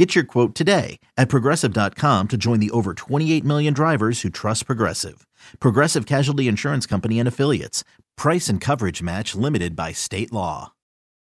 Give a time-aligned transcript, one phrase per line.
[0.00, 4.64] Get your quote today at progressive.com to join the over 28 million drivers who trust
[4.64, 5.26] Progressive.
[5.60, 7.84] Progressive Casualty Insurance Company and Affiliates.
[8.16, 10.72] Price and coverage match limited by state law.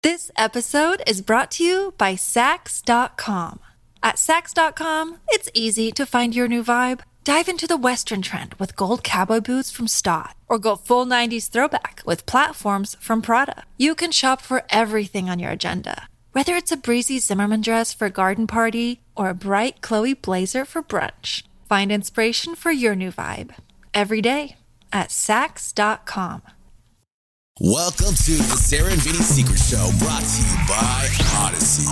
[0.02, 3.60] This episode is brought to you by Saks.com.
[4.02, 7.00] At Saks.com, it's easy to find your new vibe.
[7.24, 11.48] Dive into the Western trend with gold cowboy boots from Staud, or go full 90s
[11.48, 13.64] throwback with platforms from Prada.
[13.78, 18.06] You can shop for everything on your agenda, whether it's a breezy Zimmermann dress for
[18.06, 21.42] a garden party or a bright Chloe blazer for brunch.
[21.68, 23.54] Find inspiration for your new vibe
[23.94, 24.56] every day
[24.92, 26.42] at Saks.com.
[27.62, 31.06] Welcome to the Sarah and Vinny Secret Show, brought to you by
[31.44, 31.84] Odyssey.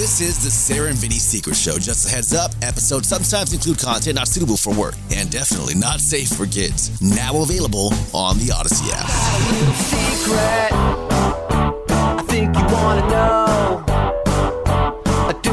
[0.00, 1.78] This is the Sarah and Vinny Secret Show.
[1.78, 5.98] Just a heads up, episodes sometimes include content not suitable for work and definitely not
[5.98, 7.02] safe for kids.
[7.02, 9.10] Now available on the Odyssey app.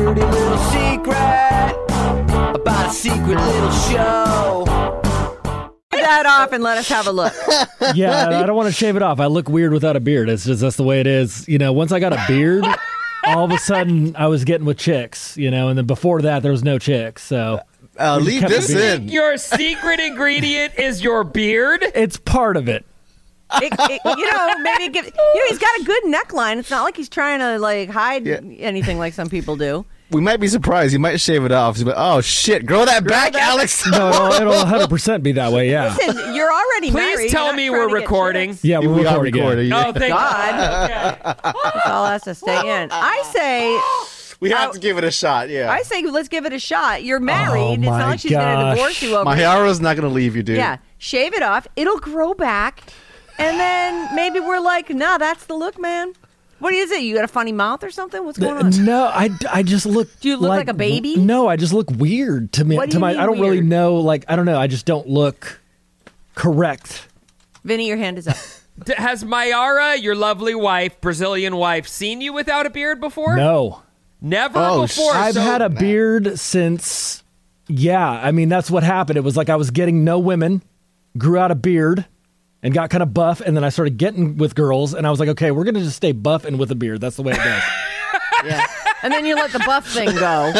[0.07, 1.75] Dirty little secret
[2.55, 4.63] about a secret little show.
[5.91, 7.33] that off and let us have a look.
[7.93, 9.19] yeah, I don't want to shave it off.
[9.19, 10.29] I look weird without a beard.
[10.29, 11.45] It's just that's the way it is.
[11.49, 12.63] You know, once I got a beard,
[13.25, 15.35] all of a sudden I was getting with chicks.
[15.35, 17.23] You know, and then before that there was no chicks.
[17.23, 17.59] So
[17.99, 19.09] Uh, leave this in.
[19.09, 21.83] Your secret ingredient is your beard.
[21.95, 22.85] It's part of it.
[23.61, 25.05] It- it- you know, maybe give.
[25.05, 26.57] You know, he's got a good neckline.
[26.59, 28.39] It's not like he's trying to like hide Yeah.
[28.59, 29.85] anything like some people do.
[30.09, 30.93] We might be surprised.
[30.93, 31.75] You might shave it off.
[31.75, 33.85] He's like, oh shit, grow that back, that- Alex.
[33.87, 35.69] No, it'll, it'll 100 percent be that way.
[35.69, 37.15] Yeah, Listen, you're already married.
[37.15, 38.57] Please You're tell not me trying we're recording.
[38.61, 39.67] yeah, we're we are recording.
[39.67, 39.87] yeah.
[39.87, 41.23] Oh, thank God.
[41.23, 41.55] God.
[41.73, 42.89] This all has to stay oh, in.
[42.91, 43.79] I say,
[44.39, 45.49] We have to give it a shot.
[45.49, 45.71] Yeah.
[45.71, 47.03] I say, let's give it a shot.
[47.03, 47.61] You're oh married.
[47.61, 49.25] Oh, it's my not like she's going to divorce you over.
[49.25, 49.41] My it.
[49.41, 50.57] Yara's not gonna leave you, dude.
[50.57, 51.67] Yeah, shave it off.
[51.75, 52.83] It'll grow back,
[53.39, 56.13] and then maybe we're like, nah, that's the look, man.
[56.59, 57.03] What is it?
[57.03, 58.23] You got a funny mouth or something?
[58.25, 58.85] What's going on?
[58.85, 60.07] No, I, I just look.
[60.19, 61.15] Do you look like a baby?
[61.15, 62.75] No, I just look weird to me.
[62.75, 63.95] What do to you my, mean I don't really know.
[63.95, 64.59] Like, I don't know.
[64.59, 65.61] I just don't look
[66.35, 67.07] correct.
[67.63, 68.37] Vinny, your hand is up.
[68.97, 73.35] Has Mayara, your lovely wife, Brazilian wife, seen you without a beard before?
[73.35, 73.81] No,
[74.21, 75.13] Never Oh, before.
[75.13, 77.23] I've so- had a beard since.
[77.67, 79.17] Yeah, I mean that's what happened.
[79.17, 80.63] It was like I was getting no women,
[81.17, 82.05] grew out a beard,
[82.63, 85.19] and got kind of buff, and then I started getting with girls, and I was
[85.19, 87.01] like, okay, we're gonna just stay buff and with a beard.
[87.01, 87.61] That's the way it goes.
[88.45, 88.65] Yeah.
[89.01, 90.53] And then you let the buff thing go,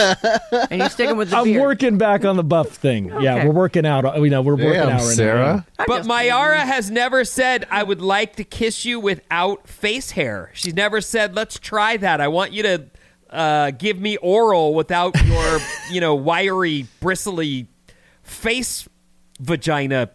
[0.72, 1.62] and you stick him with the I'm beard.
[1.62, 3.09] working back on the buff thing.
[3.22, 3.47] Yeah, Okay.
[3.47, 4.19] we're working out.
[4.19, 5.09] You know, we're working Damn, out right now.
[5.12, 5.66] Sarah.
[5.78, 10.12] I'm But just- Mayara has never said, I would like to kiss you without face
[10.12, 10.50] hair.
[10.56, 12.19] She's never said, let's try that.
[12.19, 12.86] I want you to
[13.30, 15.59] uh, give me oral without your,
[15.91, 17.68] you know, wiry, bristly
[18.24, 18.88] face
[19.40, 20.09] vagina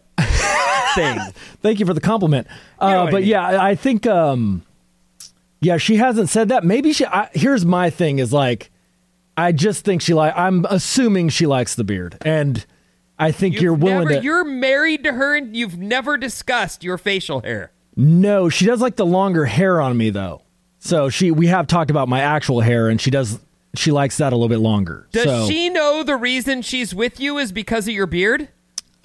[0.95, 1.19] thing.
[1.63, 2.47] Thank you for the compliment.
[2.79, 3.31] Uh, what I but mean.
[3.31, 4.63] yeah, I I think, um,
[5.61, 6.65] yeah, she hasn't said that.
[6.65, 7.07] Maybe she.
[7.07, 8.71] I, here's my thing: is like,
[9.37, 10.37] I just think she like.
[10.37, 12.65] I'm assuming she likes the beard, and
[13.23, 14.25] I think You've you're willing never, to.
[14.25, 17.71] You're married to her and you've never discussed your facial hair.
[17.97, 20.43] No, she does like the longer hair on me though.
[20.81, 23.39] So she we have talked about my actual hair and she does
[23.77, 25.07] she likes that a little bit longer.
[25.13, 28.49] Does so, she know the reason she's with you is because of your beard?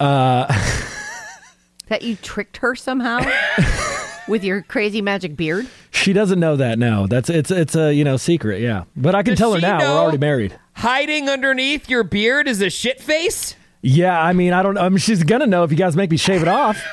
[1.88, 3.20] that you tricked her somehow
[4.28, 5.66] with your crazy magic beard.
[5.90, 7.06] she doesn't know that no.
[7.06, 8.84] That's it's it's a, you know, secret, yeah.
[8.96, 9.78] But I can Does tell her she now.
[9.78, 10.58] know- We're already married.
[10.74, 13.56] Hiding underneath your beard is a shit face?
[13.82, 16.10] Yeah, I mean, I don't I mean she's going to know if you guys make
[16.10, 16.80] me shave it off.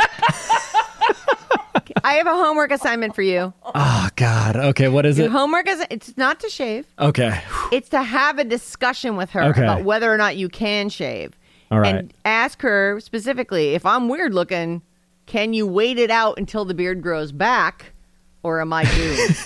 [2.03, 3.51] I have a homework assignment for you.
[3.73, 4.55] oh god.
[4.55, 5.31] Okay, what is Your it?
[5.31, 6.85] homework is it's not to shave.
[6.99, 7.41] Okay.
[7.71, 9.61] It's to have a discussion with her Okay.
[9.63, 11.33] about whether or not you can shave.
[11.71, 11.95] All right.
[11.95, 14.81] And ask her specifically if I'm weird looking,
[15.25, 17.93] can you wait it out until the beard grows back,
[18.43, 19.37] or am I doomed?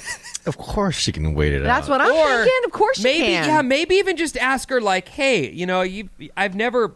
[0.45, 1.66] Of course she can wait it out.
[1.66, 1.92] That's out.
[1.92, 2.66] what I'm or thinking.
[2.66, 3.48] Of course, maybe you can.
[3.48, 6.95] yeah maybe even just ask her like hey you know you i've never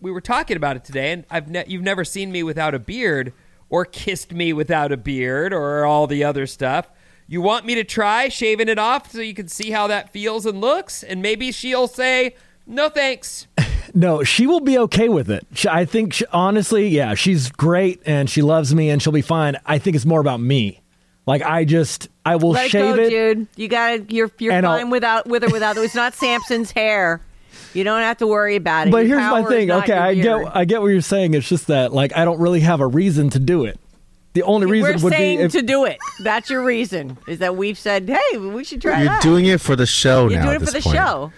[0.00, 2.78] we were talking about it today and i've ne- you've never seen me without a
[2.78, 3.32] beard
[3.70, 6.88] or kissed me without a beard or all the other stuff
[7.26, 10.44] you want me to try shaving it off so you can see how that feels
[10.46, 12.36] and looks and maybe she'll say
[12.66, 13.46] no thanks
[13.92, 15.46] No, she will be okay with it.
[15.54, 19.20] She, I think she, honestly, yeah, she's great and she loves me and she'll be
[19.22, 19.56] fine.
[19.66, 20.80] I think it's more about me.
[21.26, 23.10] Like I just I will Let it shave go, it.
[23.10, 23.46] dude.
[23.56, 25.76] You got to You're you're And I'll- fine without with or without.
[25.76, 27.20] It's not Samson's hair.
[27.72, 28.90] You don't have to worry about it.
[28.90, 29.70] But Your here's my thing.
[29.70, 30.42] Okay, I beard.
[30.44, 31.34] get I get what you're saying.
[31.34, 33.80] It's just that like I don't really have a reason to do it.
[34.34, 35.96] The only reason We're would saying be if, to do it.
[36.22, 37.16] That's your reason.
[37.28, 39.22] Is that we've said, hey, we should try You're that.
[39.22, 40.44] doing it for the show You're now.
[40.46, 40.96] doing at it for the this point.
[40.96, 41.32] show.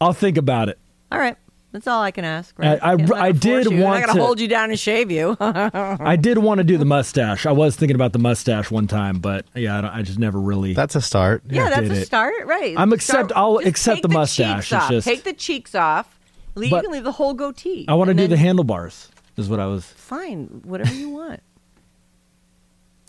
[0.00, 0.78] I'll think about it.
[1.12, 1.36] All right.
[1.72, 2.58] That's all I can ask.
[2.58, 2.78] Right?
[2.82, 3.78] I- I- I'm I did you.
[3.78, 5.36] I'm want not gonna hold you down and shave you.
[5.40, 7.46] I did want to do the mustache.
[7.46, 10.38] I was thinking about the mustache one time, but yeah, I, don't- I just never
[10.38, 10.74] really.
[10.74, 11.42] That's a start.
[11.48, 12.06] yeah, that's did a it.
[12.06, 12.74] start, right?
[12.78, 14.70] I'm accept- Start- I'll accept take the mustache.
[14.70, 16.18] It's just- Take the cheeks off.
[16.54, 17.86] Le- You can leave the whole goatee.
[17.88, 19.08] I want to and do the handlebars.
[19.38, 19.86] Is what I was.
[19.86, 21.40] Fine, whatever you want.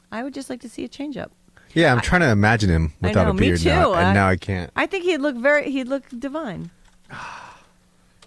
[0.09, 1.33] I would just like to see a change up.
[1.73, 3.93] Yeah, I'm trying to imagine him I without know, a me beard now, too.
[3.95, 4.71] and I- now I can't.
[4.75, 5.69] I think he'd look very.
[5.69, 6.71] He'd look divine.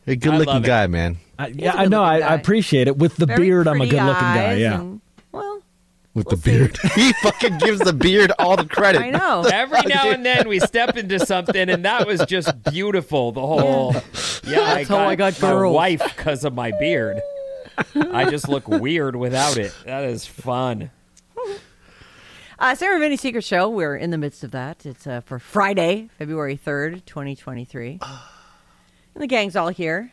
[0.06, 0.66] A good looking love it.
[0.66, 1.16] guy, man.
[1.38, 2.02] I, yeah, a I know.
[2.02, 2.96] I, I appreciate it.
[2.96, 4.54] With the Very beard, I'm a good looking guy.
[4.54, 4.80] Yeah.
[4.80, 5.00] and-
[5.32, 5.62] well,
[6.14, 6.50] With We'll the see.
[6.58, 6.78] beard.
[6.94, 9.02] he fucking gives the beard all the credit.
[9.02, 9.42] I know.
[9.42, 13.32] Every now and then we step into something, and that was just beautiful.
[13.32, 13.92] The whole,
[14.46, 15.74] yeah, I That's how got, I got my girls.
[15.74, 17.20] wife because of my beard.
[17.94, 19.74] I just look weird without it.
[19.84, 20.90] That is fun.
[22.58, 23.68] Uh, Sarah and Vinny Secret Show.
[23.68, 24.86] We're in the midst of that.
[24.86, 28.00] It's uh, for Friday, February 3rd, 2023.
[29.16, 30.12] and the gang's all here.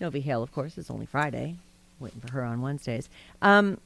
[0.00, 1.56] Novi Hale, of course, it's only Friday.
[1.98, 3.10] Waiting for her on Wednesdays.
[3.42, 3.78] Um,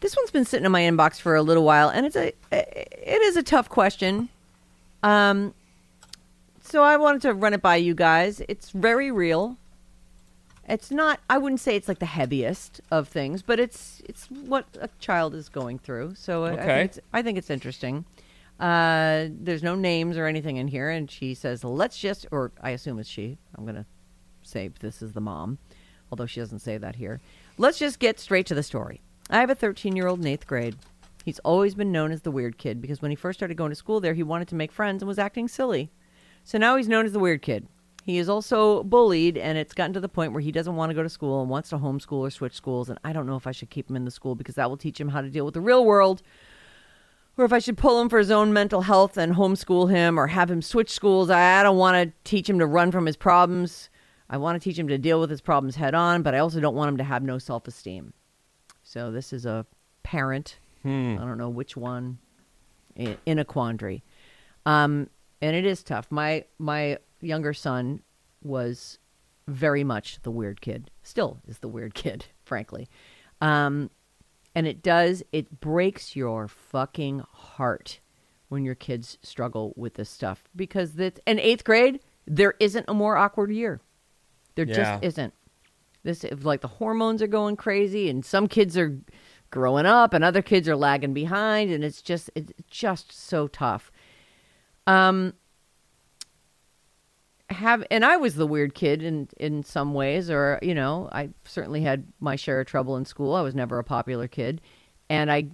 [0.00, 3.22] this one's been sitting in my inbox for a little while, and it's a it
[3.22, 4.28] is a tough question.
[5.04, 5.54] Um,
[6.64, 8.42] so I wanted to run it by you guys.
[8.48, 9.56] It's very real.
[10.68, 11.20] It's not.
[11.30, 15.32] I wouldn't say it's like the heaviest of things, but it's it's what a child
[15.36, 16.16] is going through.
[16.16, 16.64] So I- I, Okay.
[16.66, 18.04] think it's, I think it's interesting.
[18.58, 22.70] Uh, there's no names or anything in here, and she says, "Let's just," or I
[22.70, 23.38] assume it's she.
[23.54, 23.86] I'm gonna
[24.42, 25.58] say this is the mom,
[26.10, 27.20] although she doesn't say that here.
[27.58, 29.02] Let's just get straight to the story.
[29.28, 30.76] I have a 13 year old in eighth grade.
[31.24, 33.76] He's always been known as the weird kid because when he first started going to
[33.76, 35.90] school there, he wanted to make friends and was acting silly.
[36.44, 37.66] So now he's known as the weird kid.
[38.04, 40.94] He is also bullied, and it's gotten to the point where he doesn't want to
[40.94, 42.88] go to school and wants to homeschool or switch schools.
[42.88, 44.76] And I don't know if I should keep him in the school because that will
[44.76, 46.22] teach him how to deal with the real world,
[47.36, 50.28] or if I should pull him for his own mental health and homeschool him or
[50.28, 51.30] have him switch schools.
[51.30, 53.90] I don't want to teach him to run from his problems.
[54.28, 56.60] I want to teach him to deal with his problems head on, but I also
[56.60, 58.12] don't want him to have no self esteem.
[58.82, 59.66] So this is a
[60.02, 60.58] parent.
[61.18, 62.18] I don't know which one
[62.94, 64.02] in a quandary.
[64.64, 65.10] Um,
[65.42, 66.10] and it is tough.
[66.10, 68.02] My my younger son
[68.42, 68.98] was
[69.48, 70.90] very much the weird kid.
[71.02, 72.88] Still is the weird kid, frankly.
[73.40, 73.90] Um,
[74.56, 78.00] and it does it breaks your fucking heart
[78.48, 82.94] when your kids struggle with this stuff because that in eighth grade there isn't a
[82.94, 83.80] more awkward year.
[84.56, 84.74] There Yeah.
[84.74, 85.34] just isn't.
[86.02, 88.98] This like the hormones are going crazy, and some kids are
[89.50, 93.92] growing up, and other kids are lagging behind, and it's just it's just so tough.
[94.86, 95.34] Um,
[97.50, 101.30] have and I was the weird kid in in some ways, or you know, I
[101.44, 103.34] certainly had my share of trouble in school.
[103.34, 104.60] I was never a popular kid,
[105.08, 105.48] and I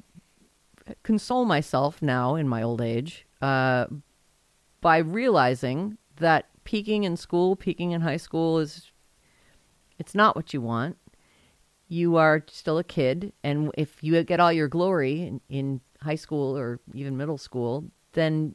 [1.03, 3.87] console myself now in my old age uh,
[4.81, 8.91] by realizing that peaking in school, peaking in high school is
[9.99, 10.97] it's not what you want.
[11.89, 16.15] You are still a kid, and if you get all your glory in, in high
[16.17, 18.55] school or even middle school, then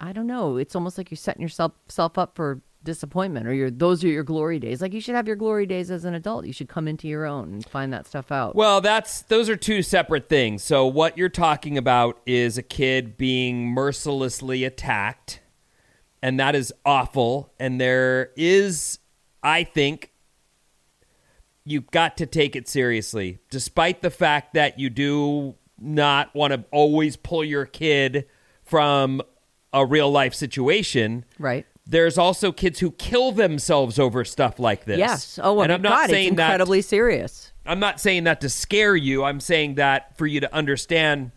[0.00, 0.56] I don't know.
[0.56, 4.24] It's almost like you're setting yourself self up for disappointment, or your those are your
[4.24, 4.80] glory days.
[4.80, 6.46] Like you should have your glory days as an adult.
[6.46, 8.56] You should come into your own and find that stuff out.
[8.56, 10.64] Well, that's those are two separate things.
[10.64, 15.40] So what you're talking about is a kid being mercilessly attacked,
[16.22, 17.52] and that is awful.
[17.60, 18.98] And there is,
[19.42, 20.12] I think,
[21.64, 26.64] you've got to take it seriously, despite the fact that you do not want to
[26.70, 28.26] always pull your kid
[28.62, 29.20] from
[29.72, 31.24] a real life situation.
[31.38, 31.66] right?
[31.86, 34.98] There's also kids who kill themselves over stuff like this.
[34.98, 35.40] Yes.
[35.42, 37.52] Oh, and I'm not God, it's saying that incredibly serious.
[37.66, 39.24] I'm not saying that to scare you.
[39.24, 41.32] I'm saying that for you to understand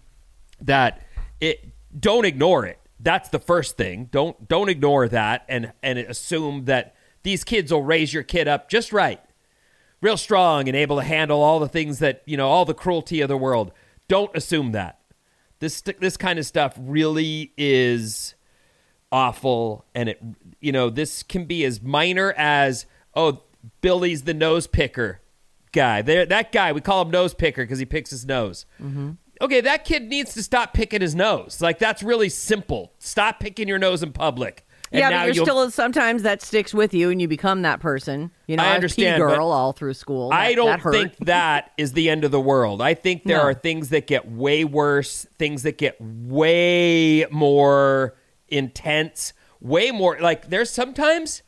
[0.62, 1.02] that
[1.42, 2.80] it don't ignore it.
[3.00, 4.10] That's the first thing.
[4.12, 8.70] Don't don't ignore that and and assume that these kids will raise your kid up
[8.70, 9.22] just right.
[10.02, 13.22] Real strong and able to handle all the things that, you know, all the cruelty
[13.22, 13.72] of the world.
[14.08, 15.00] Don't assume that.
[15.63, 18.36] This this kind of stuff really is
[19.13, 20.22] awful and it
[20.60, 23.43] you know this can be as minor as oh
[23.79, 25.22] billy's the nose picker
[25.72, 26.01] guy.
[26.01, 28.65] There that guy we call him nose picker because he picks his nose.
[28.82, 29.12] Mm-hmm.
[29.39, 31.62] okay that kid needs to stop picking his nose.
[31.62, 32.91] Like that's really simple.
[33.00, 36.94] Stop picking your nose in public And yeah, but you're still sometimes that sticks with
[36.94, 38.30] you, and you become that person.
[38.48, 40.32] You know, I understand, girl all through school.
[40.32, 42.80] I don't that think that is the end of the world.
[42.82, 43.44] I think there No.
[43.44, 48.16] are things that get way worse, things that get way more
[48.50, 51.42] intense, way more like there's sometimes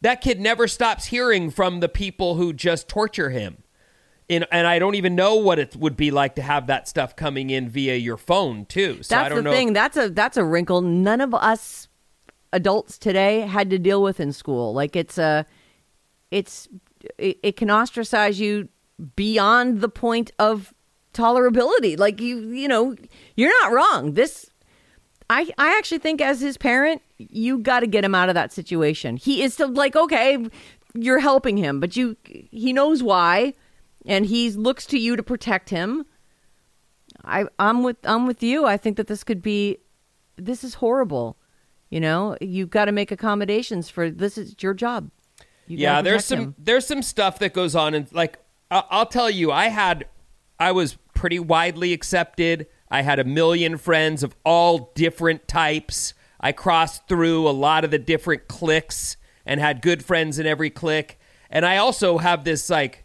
[0.00, 3.58] that kid never stops hearing from the people who just torture him.
[4.28, 7.14] in, and I don't even know what it would be like to have that stuff
[7.14, 9.02] coming in via your phone too.
[9.02, 9.52] So That's I don't the know.
[9.52, 9.72] thing.
[9.74, 11.88] That's a that's a wrinkle none of us
[12.54, 14.72] adults today had to deal with in school.
[14.72, 15.44] Like it's a
[16.30, 16.68] it's
[17.18, 18.68] it, it can ostracize you
[19.16, 20.72] beyond the point of
[21.12, 21.98] tolerability.
[21.98, 22.94] Like you you know,
[23.36, 24.12] you're not wrong.
[24.12, 24.50] This
[25.28, 28.52] I I actually think as his parent, you got to get him out of that
[28.52, 29.16] situation.
[29.16, 30.46] He is still like okay,
[30.94, 33.52] you're helping him, but you he knows why
[34.06, 36.06] and he looks to you to protect him.
[37.24, 38.64] I I'm with I'm with you.
[38.64, 39.78] I think that this could be
[40.36, 41.36] this is horrible.
[41.94, 45.12] You know, you've got to make accommodations for this is your job.
[45.68, 46.54] You yeah, there's some him.
[46.58, 50.08] there's some stuff that goes on, and like I- I'll tell you, I had
[50.58, 52.66] I was pretty widely accepted.
[52.90, 56.14] I had a million friends of all different types.
[56.40, 60.70] I crossed through a lot of the different cliques and had good friends in every
[60.70, 61.16] clique.
[61.48, 63.04] And I also have this like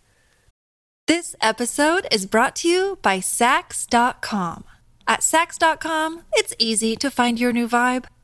[1.06, 4.64] This episode is brought to you by Saks.com.
[5.08, 8.06] At Saks.com, it's easy to find your new vibe.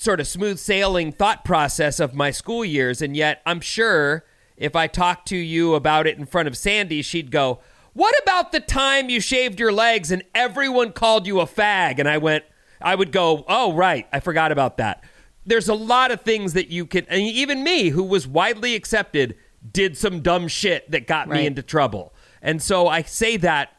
[0.00, 4.24] Sort of smooth sailing thought process of my school years and yet I'm sure
[4.56, 7.60] if I talked to you about it in front of Sandy she'd go
[7.92, 11.98] what about the time you shaved your legs and everyone called you a fag?
[11.98, 12.44] And I went
[12.80, 15.04] I would go oh right I forgot about that.
[15.44, 19.36] There's a lot of things that you can, and even me who was widely accepted
[19.70, 22.14] did some dumb shit that got me into trouble.
[22.40, 23.70] And so I say that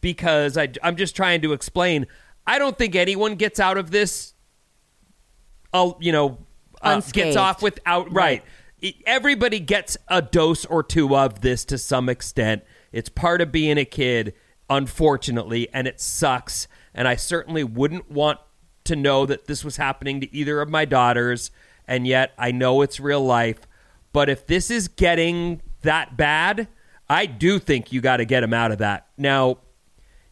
[0.00, 2.06] because I, I'm just trying to explain
[2.46, 4.33] I don't think anyone gets out of this
[6.00, 6.38] you know,
[6.80, 8.42] uh, gets off without right.
[8.80, 12.62] E- Everybody gets a dose or two of this to some extent.
[12.92, 14.34] It's part of being a kid,
[14.70, 16.68] unfortunately, and it sucks.
[16.94, 18.38] And I certainly wouldn't want
[18.84, 21.50] to know that this was happening to either of my daughters.
[21.88, 23.66] And yet, I know it's real life.
[24.12, 26.68] But if this is getting that bad,
[27.08, 29.08] I do think you got to get him out of that.
[29.18, 29.58] Now,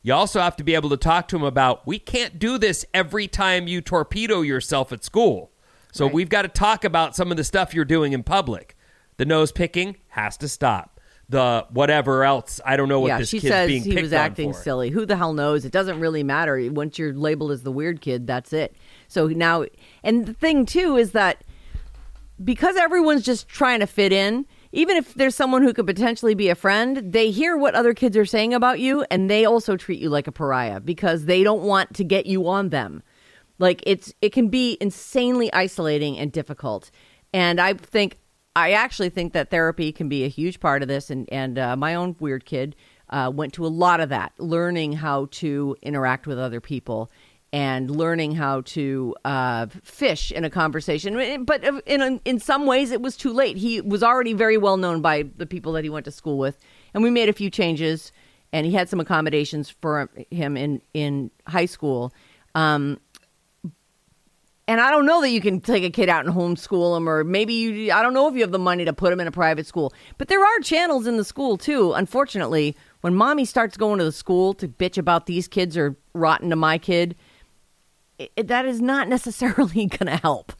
[0.02, 2.84] you also have to be able to talk to him about we can't do this
[2.92, 5.50] every time you torpedo yourself at school.
[5.92, 8.76] So we've got to talk about some of the stuff you're doing in public.
[9.18, 11.00] The nose picking has to stop.
[11.28, 14.12] The whatever else, I don't know what yeah, this she kid's says being he was
[14.12, 14.90] acting silly.
[14.90, 15.64] Who the hell knows?
[15.64, 16.58] It doesn't really matter.
[16.72, 18.74] Once you're labeled as the weird kid, that's it.
[19.06, 19.66] So now,
[20.02, 21.44] and the thing too is that
[22.42, 26.48] because everyone's just trying to fit in, even if there's someone who could potentially be
[26.48, 30.00] a friend, they hear what other kids are saying about you and they also treat
[30.00, 33.02] you like a pariah because they don't want to get you on them.
[33.58, 36.90] Like it's it can be insanely isolating and difficult.
[37.34, 38.18] And I think
[38.56, 41.76] I actually think that therapy can be a huge part of this and and uh,
[41.76, 42.74] my own weird kid
[43.10, 47.10] uh, went to a lot of that, learning how to interact with other people
[47.52, 51.44] and learning how to uh, fish in a conversation.
[51.44, 53.56] But in in some ways, it was too late.
[53.56, 56.58] He was already very well known by the people that he went to school with,
[56.94, 58.12] and we made a few changes,
[58.52, 62.12] and he had some accommodations for him in in high school.
[62.54, 62.98] Um,
[64.68, 67.24] and I don't know that you can take a kid out and homeschool him, or
[67.24, 69.32] maybe you, I don't know if you have the money to put him in a
[69.32, 69.92] private school.
[70.18, 71.92] But there are channels in the school too.
[71.92, 76.48] Unfortunately, when mommy starts going to the school to bitch about these kids are rotten
[76.50, 77.16] to my kid,
[78.36, 80.52] it, that is not necessarily going to help.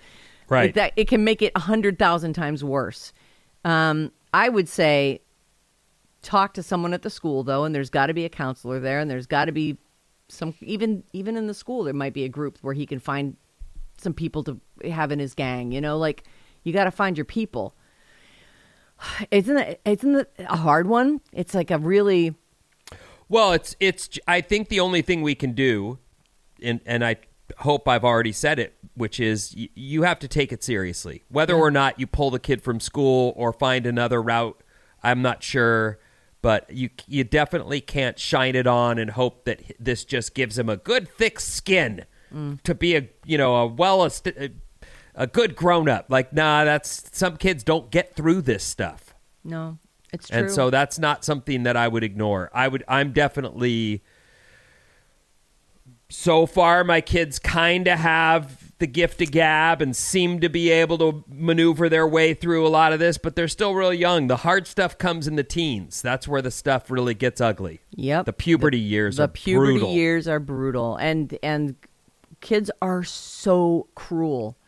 [0.48, 0.70] Right.
[0.70, 3.12] It, that it can make it a hundred thousand times worse.
[3.64, 5.20] Um, I would say
[6.22, 8.98] talk to someone at the school though, and there's got to be a counselor there,
[8.98, 9.78] and there's got to be
[10.28, 13.36] some even even in the school there might be a group where he can find
[13.98, 15.72] some people to have in his gang.
[15.72, 16.24] You know, like
[16.62, 17.74] you got to find your people.
[19.30, 19.80] Isn't it?
[19.84, 21.20] Isn't it a hard one?
[21.32, 22.34] It's like a really
[23.28, 24.18] Well, it's it's.
[24.26, 25.98] I think the only thing we can do,
[26.62, 27.16] and and I
[27.62, 31.54] hope I've already said it, which is y- you have to take it seriously, whether
[31.54, 34.62] or not you pull the kid from school or find another route.
[35.02, 35.98] I'm not sure,
[36.42, 40.68] but you you definitely can't shine it on and hope that this just gives him
[40.68, 42.60] a good thick skin mm.
[42.62, 44.50] to be a you know a well a,
[45.14, 46.06] a good grown up.
[46.08, 49.14] Like nah, that's some kids don't get through this stuff.
[49.44, 49.78] no.
[50.12, 50.40] It's true.
[50.40, 52.50] And so that's not something that I would ignore.
[52.52, 54.02] I would I'm definitely
[56.12, 60.70] so far my kids kind of have the gift of gab and seem to be
[60.70, 64.26] able to maneuver their way through a lot of this, but they're still real young.
[64.26, 66.02] The hard stuff comes in the teens.
[66.02, 67.80] That's where the stuff really gets ugly.
[67.92, 68.26] Yep.
[68.26, 69.92] The puberty years the are puberty brutal.
[69.92, 71.76] years are brutal and and
[72.40, 74.58] kids are so cruel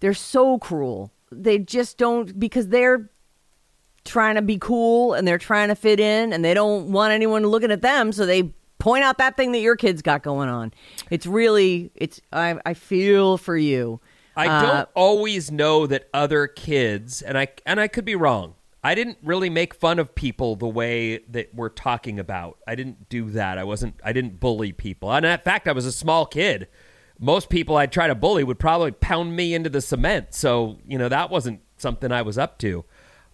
[0.00, 3.10] they're so cruel they just don't because they're
[4.04, 7.42] trying to be cool and they're trying to fit in and they don't want anyone
[7.42, 10.72] looking at them so they point out that thing that your kids got going on
[11.10, 14.00] it's really it's i, I feel for you
[14.34, 18.54] I Uh, don't always know that other kids, and I and I could be wrong.
[18.82, 22.56] I didn't really make fun of people the way that we're talking about.
[22.66, 23.58] I didn't do that.
[23.58, 23.94] I wasn't.
[24.02, 25.12] I didn't bully people.
[25.12, 26.68] And in fact, I was a small kid.
[27.20, 30.32] Most people I'd try to bully would probably pound me into the cement.
[30.32, 32.86] So you know that wasn't something I was up to.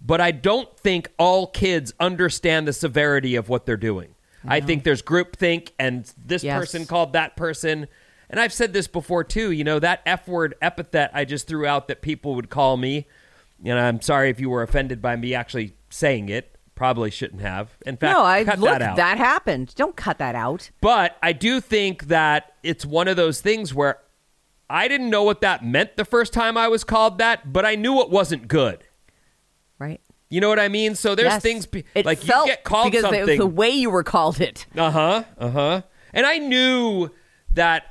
[0.05, 4.17] But I don't think all kids understand the severity of what they're doing.
[4.47, 6.59] I think there's groupthink, and this Yes.
[6.59, 7.89] person called that person.
[8.31, 9.51] And I've said this before too.
[9.51, 13.07] You know that F word epithet I just threw out that people would call me.
[13.65, 16.55] And I'm sorry if you were offended by me actually saying it.
[16.75, 17.77] Probably shouldn't have.
[17.85, 18.97] In fact, no i cut look that out.
[18.97, 23.41] That happened don't cut that out But I do think that it's one of those
[23.41, 23.99] things where
[24.71, 27.75] I didn't know what that meant the first time I was called that, but I
[27.75, 28.85] knew it wasn't good.
[29.79, 30.95] right You know what I mean?
[30.95, 31.43] So there's Yes.
[31.43, 33.21] things pe- it like you get called because something.
[33.21, 35.25] it was the way you were called it Uh huh.
[35.39, 35.83] Uh huh.
[36.13, 37.11] And I knew
[37.55, 37.85] that.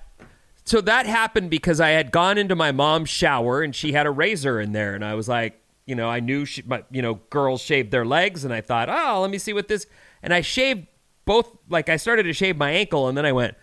[0.66, 4.12] So that happened because I had gone into my mom's shower and she had a
[4.12, 7.16] razor in there, and I was like, you know, I knew she, my, you know,
[7.30, 9.88] girls shave their legs, and I thought, oh, let me see what this.
[10.22, 10.88] And I shaved
[11.26, 11.50] both.
[11.70, 13.56] Like I started to shave my ankle, and then I went,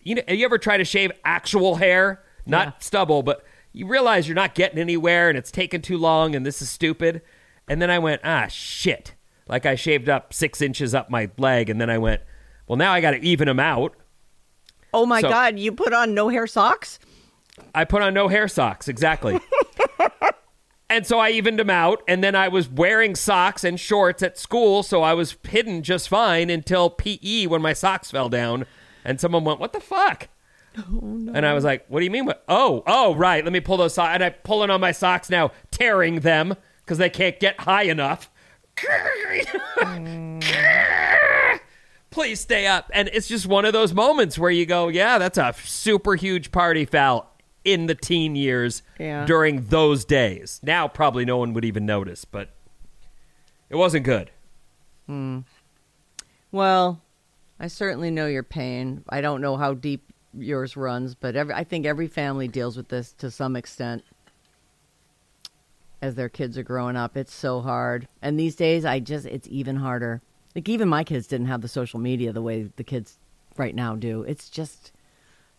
[0.00, 4.36] you know, you ever try to shave actual hair, not stubble, but you realize you're
[4.36, 7.22] not getting anywhere, and it's taking too long, and this is stupid.
[7.68, 9.14] And then I went, ah, shit.
[9.48, 12.22] Like I shaved up six inches up my leg, and then I went,
[12.66, 13.94] well, now I got to even them out.
[14.94, 16.98] oh my So- god you put on no hair socks
[17.74, 19.40] I put on no hair socks, exactly.
[20.90, 24.38] and so I evened them out, and then I was wearing socks and shorts at
[24.38, 28.66] school, so I was hidden just fine until PE when my socks fell down,
[29.04, 30.28] and someone went, "What the fuck?"
[30.76, 32.26] And I was like, "What do you mean?
[32.26, 32.44] What?
[32.46, 33.42] Oh, oh, right.
[33.42, 36.54] Let me pull those socks." And I'm pulling on my socks now, tearing them
[36.86, 38.30] because they can't get high enough.
[39.78, 40.42] Mm.
[42.10, 42.90] Please stay up.
[42.94, 46.50] And it's just one of those moments where you go, "Yeah, that's a super huge
[46.52, 47.30] party foul."
[47.64, 49.26] In the teen years, Yeah.
[49.26, 50.60] during those days.
[50.62, 52.50] Now, probably no one would even notice, but
[53.68, 54.30] it wasn't good.
[55.06, 55.40] Hmm.
[56.52, 57.02] Well,
[57.58, 59.02] I certainly know your pain.
[59.08, 62.86] I don't know how deep yours runs, but every, I think every family deals with
[62.88, 64.04] this to some extent
[66.02, 67.16] as their kids are growing up.
[67.16, 68.08] It's so hard.
[68.20, 70.22] And these days, I just, it's even harder.
[70.54, 73.18] Like, even my kids didn't have the social media the way the kids
[73.56, 74.22] right now do.
[74.22, 74.92] It's just,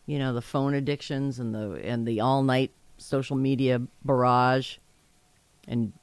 [0.05, 4.77] you know, the phone addictions and the, and the all night social media barrage
[5.67, 5.93] and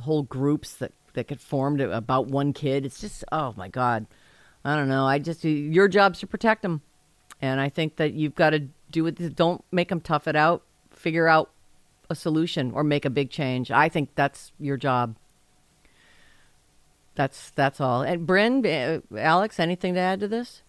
[0.00, 2.84] whole groups that that get formed about one kid.
[2.84, 4.06] It's just oh my god,
[4.64, 5.06] I don't know.
[5.06, 6.82] I just your job's to protect them,
[7.40, 9.36] and I think that you've got to do it.
[9.36, 10.62] Don't make them tough it out.
[10.90, 11.50] Figure out
[12.10, 13.70] a solution or make a big change.
[13.70, 15.16] I think that's your job.
[17.14, 18.02] That's that's all.
[18.02, 20.62] And Bryn, uh, Alex, anything to add to this?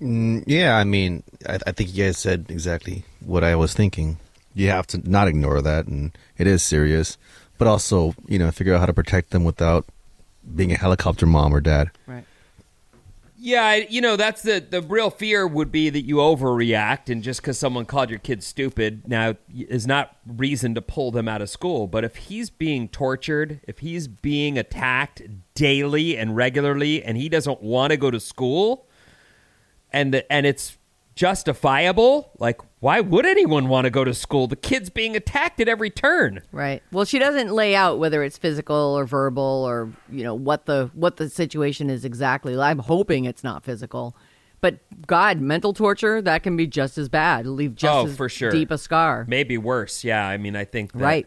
[0.00, 4.18] Mm, yeah, I mean, I, I think you guys said exactly what I was thinking.
[4.54, 7.16] You have to not ignore that, and it is serious,
[7.56, 9.86] but also, you know, figure out how to protect them without
[10.54, 11.90] being a helicopter mom or dad.
[12.06, 12.24] Right.
[13.40, 17.40] Yeah, you know, that's the the real fear would be that you overreact, and just
[17.40, 21.48] because someone called your kid stupid now is not reason to pull them out of
[21.48, 21.86] school.
[21.86, 25.22] But if he's being tortured, if he's being attacked
[25.54, 28.88] daily and regularly, and he doesn't want to go to school,
[29.92, 30.77] and and it's
[31.18, 34.46] justifiable, like why would anyone want to go to school?
[34.46, 36.42] The kid's being attacked at every turn.
[36.52, 36.82] Right.
[36.92, 40.90] Well, she doesn't lay out whether it's physical or verbal or you know what the
[40.94, 42.58] what the situation is exactly.
[42.58, 44.16] I'm hoping it's not physical,
[44.60, 47.46] but God, mental torture that can be just as bad.
[47.46, 48.50] Leave just Oh, as for sure.
[48.50, 49.24] deep a scar.
[49.28, 50.04] Maybe worse.
[50.04, 51.26] Yeah, I mean, I think that, Right.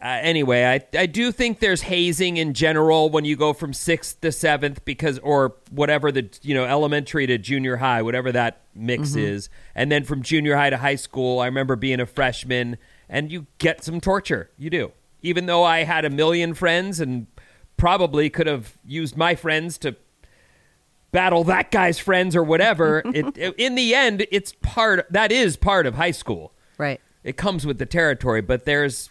[0.00, 4.20] Uh, anyway, I I do think there's hazing in general when you go from sixth
[4.20, 9.14] to seventh because or whatever the you know elementary to junior high, whatever that mix
[9.16, 11.40] is, and then from junior high to high school.
[11.40, 14.50] I remember being a freshman, and you get some torture.
[14.56, 17.26] You do, even though I had a million friends and
[17.76, 19.96] probably could have used my friends to
[21.10, 23.02] battle that guy's friends or whatever.
[23.14, 26.52] it, it- in the end, it's part that is part of high school.
[26.76, 27.00] Right.
[27.24, 29.10] It comes with the territory, but there's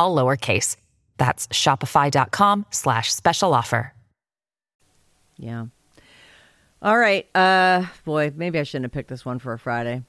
[0.00, 0.76] all lowercase.
[1.18, 3.92] That's shopify.com slash special offer.
[5.36, 5.66] Yeah.
[6.82, 7.28] All right.
[7.34, 10.02] Uh boy, maybe I shouldn't have picked this one for a Friday.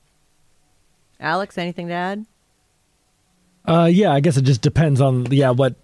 [1.19, 2.25] Alex, anything to add?
[3.65, 5.75] Uh, yeah, I guess it just depends on yeah what.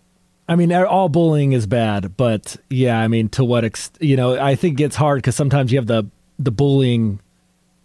[0.50, 4.02] I mean, all bullying is bad, but yeah, I mean, to what extent?
[4.02, 7.20] You know, I think it's hard because sometimes you have the the bullying,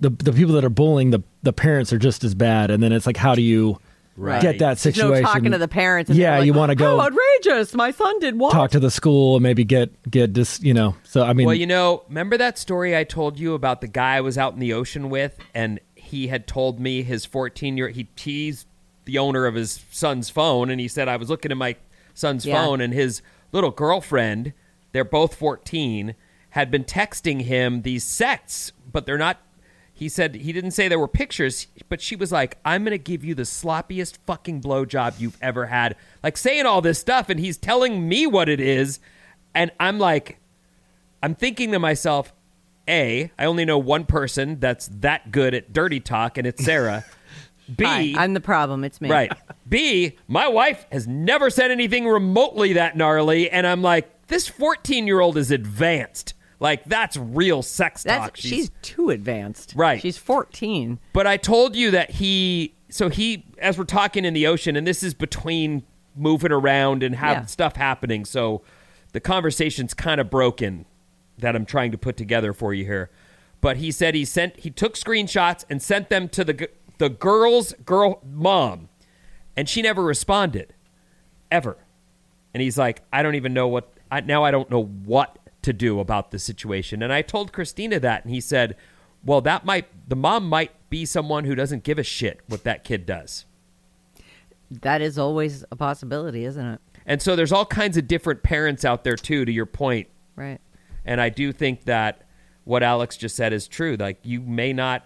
[0.00, 2.92] the the people that are bullying the the parents are just as bad, and then
[2.92, 3.78] it's like, how do you
[4.16, 4.42] Right.
[4.42, 5.22] get that There's situation?
[5.22, 6.10] no talking to the parents.
[6.10, 7.74] And Yeah, like, you wanna go- How outrageous!
[7.74, 8.52] My son did what?
[8.52, 10.96] talk to the school and maybe get get this, you know.
[11.04, 14.16] So I mean, Well, you know, remember that story I told you about the guy
[14.16, 17.88] I was out in the ocean with, and he had told me his 14 year
[17.88, 18.66] he teased
[19.06, 21.76] the owner of his son's phone, and he said I was looking at my
[22.14, 22.62] son's Yeah.
[22.62, 24.52] phone, and his little girlfriend,
[24.92, 26.14] they're both 14,
[26.50, 29.38] had been texting him these sets, but they're not.
[30.02, 33.24] He said he didn't say there were pictures, but she was like, "I'm gonna give
[33.24, 37.56] you the sloppiest fucking blowjob you've ever had," like saying all this stuff, and he's
[37.56, 38.98] telling me what it is,
[39.54, 40.38] and I'm like.
[41.22, 42.32] I'm thinking to myself,
[42.88, 47.04] A, I only know one person that's that good at dirty talk, and it's Sarah.
[47.76, 48.82] B, Hi, I'm the problem.
[48.82, 49.08] It's me.
[49.08, 49.32] right.
[49.68, 55.06] B, my wife has never said anything remotely that gnarly, and I'm like, this 14
[55.06, 56.34] year old is advanced.
[56.62, 58.36] Like, that's real sex That's talk.
[58.36, 59.74] she's, too advanced.
[59.76, 60.00] Right.
[60.00, 61.00] She's 14.
[61.12, 62.74] But I told you that he.
[62.88, 65.82] So he, as we're talking in the ocean, and this is between
[66.14, 67.44] moving around and have Yeah.
[67.46, 68.24] stuff happening.
[68.24, 68.62] So
[69.12, 70.84] the conversation's kind of broken
[71.38, 73.10] that I'm trying to put together for you here.
[73.60, 77.72] But he said he sent, he took screenshots and sent them to the the girl's
[77.84, 78.88] girl mom,
[79.56, 80.74] and she never responded,
[81.50, 81.76] ever.
[82.54, 83.92] And he's like, I don't even know what.
[84.12, 87.02] I, now I don't know what to do about the situation.
[87.02, 88.76] And I told Christina that, and he said,
[89.24, 92.84] Well, that might the mom might be someone who doesn't give a shit what that
[92.84, 93.46] kid does.
[94.70, 96.80] That is always a possibility, isn't it?
[97.06, 99.44] And so there's all kinds of different parents out there too.
[99.44, 100.60] To your point, Right.
[101.04, 102.22] and I do think that
[102.64, 103.96] what Alex just said is true.
[103.98, 105.04] Like you may not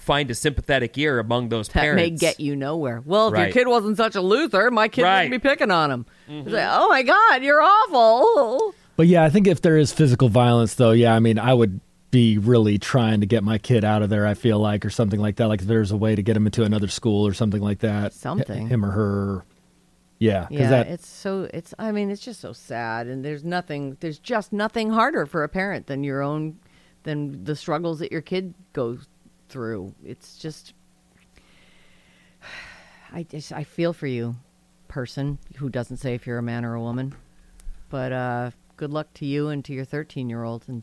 [0.00, 2.00] find a sympathetic ear among those That parents.
[2.00, 3.02] may get you nowhere.
[3.04, 5.24] Well, if your kid wasn't such a loser, my kid Right.
[5.24, 6.06] wouldn't be picking on him.
[6.26, 8.74] It's like, oh my God, you're awful.
[8.96, 11.80] But yeah, I think if there is physical violence, though, yeah, I mean, I would
[12.10, 14.24] be really trying to get my kid out of there.
[14.24, 15.48] I feel like, or something like that.
[15.48, 18.12] Like if there's a way to get him into another school or something like that.
[18.12, 18.68] Something.
[18.68, 19.44] Him or her.
[20.20, 21.74] Yeah, Yeah, that it's so it's.
[21.76, 23.96] I mean, it's just so sad, and there's nothing.
[23.98, 26.60] There's just nothing harder for a parent than your own,
[27.02, 29.08] than the struggles that your kid goes
[29.48, 29.92] through.
[30.04, 30.72] It's just.
[33.12, 34.36] I just I feel for you,
[34.86, 37.12] person who doesn't say if you're a man or a woman,
[37.90, 40.82] but uh, good luck to you and to your 13 year old, and,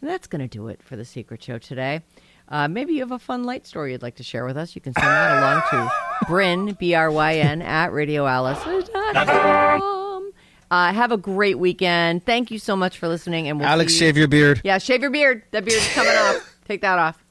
[0.00, 2.02] and that's gonna do it for the Secret Show today.
[2.48, 4.74] Uh, maybe you have a fun light story you'd like to share with us.
[4.74, 5.90] You can send that along to
[6.28, 10.30] Bryn, B R Y N, at radioalice.com.
[10.70, 12.24] Uh, have a great weekend.
[12.26, 13.48] Thank you so much for listening.
[13.48, 14.60] And we'll Alex, shave your beard.
[14.64, 15.44] Yeah, shave your beard.
[15.52, 16.56] That beard's coming off.
[16.66, 17.24] Take that off.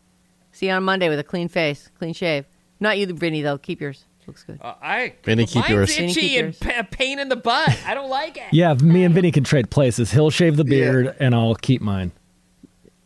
[0.51, 2.45] See you on Monday with a clean face, clean shave.
[2.79, 3.58] Not you, the Vinny, though.
[3.58, 4.06] Keep yours.
[4.28, 4.60] Looks good.
[4.62, 5.96] Uh, I Vinny, keep mine's yours.
[5.96, 6.58] Vinny, itchy keep and yours.
[6.60, 7.78] pa- pain in the butt.
[7.86, 8.44] I don't like it.
[8.52, 8.74] yeah.
[8.76, 10.12] Me and Vinny can trade places.
[10.12, 12.12] He'll shave the beard, and I'll keep mine.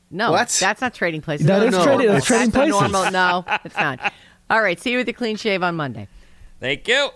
[0.09, 0.49] No, What?
[0.59, 1.47] that's not trading places.
[1.47, 1.95] That That's is normal.
[1.97, 2.91] trading- that's trading not places.
[2.91, 3.11] normal.
[3.11, 4.13] No, it's not.
[4.49, 4.79] All right.
[4.79, 6.07] See you with your clean shave on Monday.
[6.61, 7.09] Thank you.